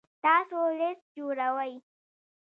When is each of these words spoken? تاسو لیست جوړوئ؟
تاسو 0.23 0.57
لیست 0.79 1.03
جوړوئ؟ 1.15 1.73